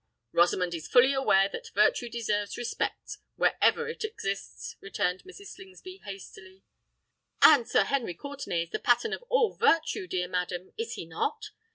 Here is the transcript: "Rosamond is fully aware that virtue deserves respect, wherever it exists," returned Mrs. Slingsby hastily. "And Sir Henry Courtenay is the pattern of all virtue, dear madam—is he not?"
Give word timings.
"Rosamond 0.31 0.73
is 0.73 0.87
fully 0.87 1.13
aware 1.13 1.47
that 1.49 1.69
virtue 1.75 2.09
deserves 2.09 2.57
respect, 2.57 3.19
wherever 3.35 3.87
it 3.87 4.03
exists," 4.03 4.75
returned 4.81 5.23
Mrs. 5.25 5.49
Slingsby 5.49 6.01
hastily. 6.03 6.63
"And 7.43 7.69
Sir 7.69 7.83
Henry 7.83 8.15
Courtenay 8.15 8.63
is 8.63 8.71
the 8.71 8.79
pattern 8.79 9.13
of 9.13 9.21
all 9.29 9.53
virtue, 9.53 10.07
dear 10.07 10.27
madam—is 10.27 10.93
he 10.93 11.05
not?" 11.05 11.51